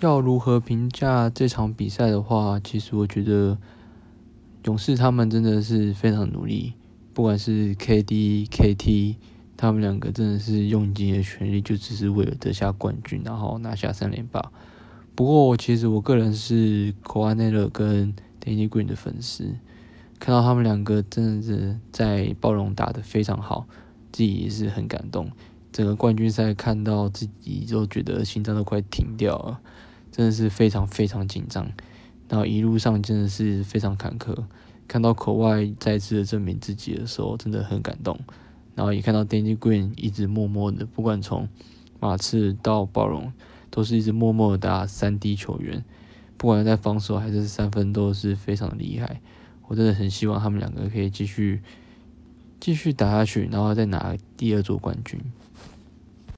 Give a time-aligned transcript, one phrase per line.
[0.00, 3.56] 要如何评价这场比赛的话，其实我觉得
[4.64, 6.74] 勇士他们真的是非常努力，
[7.14, 9.14] 不管是 KD、KT，
[9.56, 14.52] 他们两个真的是用尽了全力，就只是为了得下冠军，然后拿下三连霸。
[15.14, 19.54] 不过，其实我个人是 k a w a n 跟 Danny Green 的粉丝，
[20.18, 23.66] 看到他们两个真的是在暴龙打得非常好，
[24.12, 25.30] 自己也是很感动。
[25.76, 29.60] 整个冠军赛看到自己都觉得心脏都快停掉了。
[30.10, 31.70] 真的是非常非常紧张，
[32.30, 34.34] 然后一路上真的是非常坎坷。
[34.88, 38.18] 看到口外再次的证明自己的时候，真的很感动。
[38.74, 41.46] 然后也看到 Danny Green 一直默默的，不管从
[42.00, 43.30] 马刺到暴龙，
[43.68, 45.84] 都是一直默默的打三 D 球员，
[46.38, 49.20] 不管在防守还是三分都是非常的厉害。
[49.66, 51.60] 我真的很希望他们两个可以继续
[52.60, 55.20] 继续打下去，然后再拿第二座冠军。